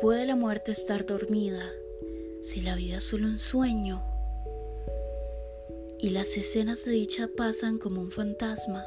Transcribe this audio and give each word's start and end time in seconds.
puede 0.00 0.26
la 0.26 0.36
muerte 0.36 0.72
estar 0.72 1.06
dormida 1.06 1.62
si 2.42 2.60
la 2.60 2.74
vida 2.74 2.98
es 2.98 3.04
solo 3.04 3.26
un 3.26 3.38
sueño? 3.38 4.02
Y 5.98 6.10
las 6.10 6.36
escenas 6.36 6.84
de 6.84 6.92
dicha 6.92 7.28
pasan 7.36 7.78
como 7.78 8.00
un 8.02 8.10
fantasma. 8.10 8.84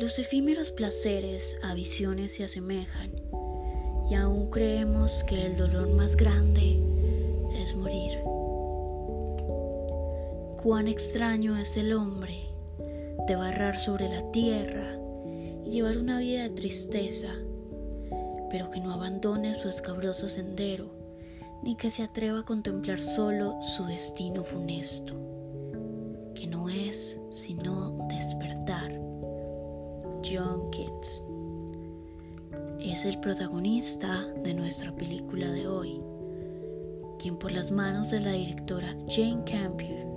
Los 0.00 0.18
efímeros 0.18 0.70
placeres 0.70 1.56
a 1.62 1.74
visiones 1.74 2.32
se 2.32 2.44
asemejan 2.44 3.12
y 4.10 4.14
aún 4.14 4.50
creemos 4.50 5.22
que 5.24 5.46
el 5.46 5.56
dolor 5.56 5.88
más 5.90 6.16
grande 6.16 6.82
es 7.62 7.76
morir. 7.76 8.18
Cuán 10.62 10.88
extraño 10.88 11.56
es 11.56 11.76
el 11.76 11.92
hombre 11.92 12.48
de 13.28 13.36
barrar 13.36 13.78
sobre 13.78 14.08
la 14.08 14.28
tierra 14.32 14.98
y 15.64 15.70
llevar 15.70 15.98
una 15.98 16.18
vida 16.18 16.42
de 16.42 16.50
tristeza 16.50 17.34
pero 18.50 18.70
que 18.70 18.80
no 18.80 18.92
abandone 18.92 19.54
su 19.54 19.68
escabroso 19.68 20.28
sendero, 20.28 20.90
ni 21.62 21.76
que 21.76 21.90
se 21.90 22.02
atreva 22.02 22.40
a 22.40 22.44
contemplar 22.44 23.00
solo 23.00 23.60
su 23.62 23.84
destino 23.86 24.44
funesto, 24.44 25.14
que 26.34 26.46
no 26.46 26.68
es 26.68 27.20
sino 27.30 28.06
despertar. 28.08 28.92
John 30.24 30.70
Keats 30.70 31.24
es 32.80 33.04
el 33.04 33.18
protagonista 33.20 34.24
de 34.42 34.54
nuestra 34.54 34.94
película 34.94 35.50
de 35.50 35.66
hoy, 35.66 36.00
quien 37.18 37.36
por 37.36 37.52
las 37.52 37.72
manos 37.72 38.10
de 38.10 38.20
la 38.20 38.32
directora 38.32 38.96
Jane 39.08 39.42
Campion, 39.44 40.14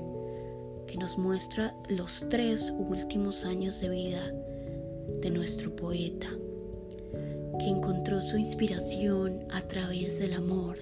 que 0.88 0.98
nos 0.98 1.18
muestra 1.18 1.76
los 1.90 2.26
tres 2.30 2.72
últimos 2.78 3.46
años 3.46 3.80
de 3.80 3.90
vida 3.90 4.32
de 5.22 5.30
nuestro 5.30 5.76
poeta, 5.76 6.28
que 7.60 7.68
encontró 7.68 8.22
su 8.22 8.38
inspiración 8.38 9.46
a 9.52 9.62
través 9.62 10.20
del 10.20 10.34
amor 10.34 10.78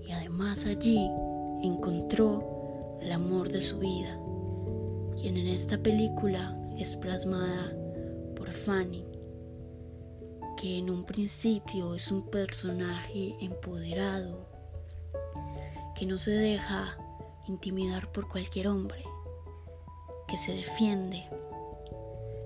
y 0.00 0.12
además 0.12 0.66
allí 0.66 1.08
encontró 1.62 2.98
el 3.00 3.12
amor 3.12 3.50
de 3.50 3.62
su 3.62 3.78
vida, 3.78 4.18
quien 5.16 5.36
en 5.36 5.46
esta 5.46 5.78
película 5.78 6.56
es 6.78 6.96
plasmada 6.96 7.74
por 8.34 8.50
Fanny, 8.50 9.06
que 10.56 10.78
en 10.78 10.90
un 10.90 11.04
principio 11.04 11.94
es 11.94 12.10
un 12.10 12.28
personaje 12.30 13.34
empoderado, 13.40 14.48
que 15.94 16.06
no 16.06 16.18
se 16.18 16.32
deja 16.32 16.98
intimidar 17.46 18.10
por 18.12 18.28
cualquier 18.28 18.68
hombre, 18.68 19.04
que 20.26 20.38
se 20.38 20.52
defiende. 20.52 21.24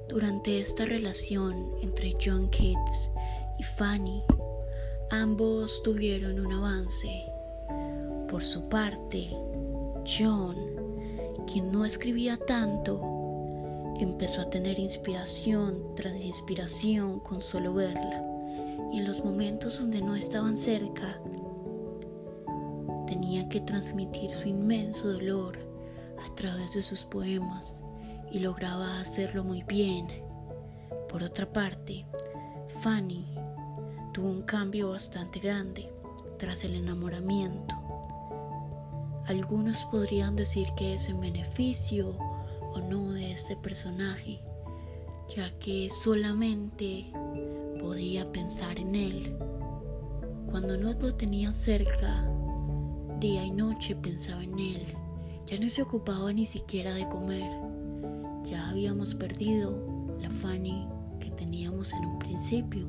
Durante 0.08 0.60
esta 0.60 0.84
relación 0.84 1.74
entre 1.80 2.16
John 2.22 2.48
Keats 2.50 3.10
y 3.58 3.62
Fanny. 3.62 4.24
Ambos 5.10 5.82
tuvieron 5.82 6.44
un 6.44 6.52
avance. 6.52 7.26
Por 8.28 8.42
su 8.42 8.68
parte, 8.68 9.30
John, 10.06 10.56
quien 11.46 11.70
no 11.70 11.84
escribía 11.84 12.36
tanto, 12.36 13.00
empezó 14.00 14.40
a 14.40 14.50
tener 14.50 14.78
inspiración 14.78 15.94
tras 15.94 16.16
inspiración 16.16 17.20
con 17.20 17.40
solo 17.40 17.74
verla. 17.74 18.24
Y 18.92 18.98
en 18.98 19.06
los 19.06 19.24
momentos 19.24 19.78
donde 19.78 20.00
no 20.00 20.16
estaban 20.16 20.56
cerca, 20.56 21.20
tenía 23.06 23.48
que 23.48 23.60
transmitir 23.60 24.30
su 24.30 24.48
inmenso 24.48 25.12
dolor 25.12 25.58
a 26.24 26.34
través 26.34 26.74
de 26.74 26.82
sus 26.82 27.04
poemas 27.04 27.82
y 28.30 28.40
lograba 28.40 29.00
hacerlo 29.00 29.44
muy 29.44 29.62
bien. 29.62 30.06
Por 31.08 31.22
otra 31.22 31.52
parte, 31.52 32.06
Fanny 32.84 33.24
tuvo 34.12 34.28
un 34.28 34.42
cambio 34.42 34.90
bastante 34.90 35.40
grande 35.40 35.90
tras 36.38 36.64
el 36.64 36.74
enamoramiento. 36.74 37.74
Algunos 39.26 39.86
podrían 39.86 40.36
decir 40.36 40.68
que 40.76 40.92
es 40.92 41.08
en 41.08 41.18
beneficio 41.18 42.14
o 42.74 42.80
no 42.80 43.12
de 43.12 43.32
este 43.32 43.56
personaje, 43.56 44.42
ya 45.34 45.50
que 45.58 45.88
solamente 45.88 47.10
podía 47.80 48.30
pensar 48.30 48.78
en 48.78 48.94
él. 48.94 49.34
Cuando 50.50 50.76
no 50.76 50.92
lo 50.92 51.14
tenía 51.14 51.54
cerca, 51.54 52.28
día 53.18 53.46
y 53.46 53.50
noche 53.50 53.96
pensaba 53.96 54.44
en 54.44 54.58
él. 54.58 54.84
Ya 55.46 55.58
no 55.58 55.70
se 55.70 55.80
ocupaba 55.80 56.30
ni 56.34 56.44
siquiera 56.44 56.92
de 56.92 57.08
comer. 57.08 57.50
Ya 58.44 58.68
habíamos 58.68 59.14
perdido 59.14 59.74
la 60.20 60.28
Fanny 60.28 60.86
teníamos 61.54 61.92
en 61.92 62.04
un 62.04 62.18
principio. 62.18 62.88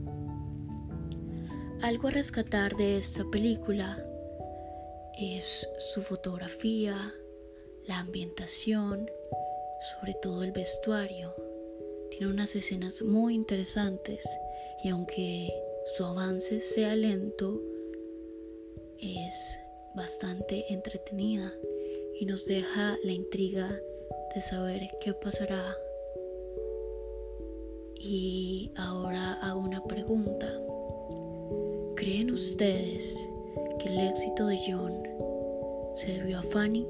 Algo 1.83 2.07
a 2.07 2.11
rescatar 2.11 2.75
de 2.75 2.97
esta 2.97 3.23
película 3.25 4.03
es 5.19 5.69
su 5.77 6.01
fotografía, 6.01 6.97
la 7.85 7.99
ambientación, 7.99 9.07
sobre 9.93 10.15
todo 10.15 10.41
el 10.41 10.51
vestuario. 10.51 11.35
Tiene 12.09 12.25
unas 12.25 12.55
escenas 12.55 13.03
muy 13.03 13.35
interesantes 13.35 14.27
y 14.83 14.89
aunque 14.89 15.53
su 15.95 16.03
avance 16.03 16.59
sea 16.59 16.95
lento, 16.95 17.61
es 18.97 19.59
bastante 19.95 20.73
entretenida 20.73 21.53
y 22.19 22.25
nos 22.25 22.45
deja 22.45 22.97
la 23.03 23.11
intriga 23.11 23.79
de 24.33 24.41
saber 24.41 24.89
qué 25.01 25.13
pasará. 25.13 25.84
Y 28.07 28.71
ahora 28.77 29.33
hago 29.41 29.61
una 29.61 29.83
pregunta. 29.83 30.47
¿Creen 31.95 32.29
ustedes 32.29 33.27
que 33.79 33.89
el 33.89 33.99
éxito 33.99 34.45
de 34.45 34.59
John 34.67 34.93
se 35.95 36.13
debió 36.13 36.37
a 36.37 36.43
Fanny 36.43 36.87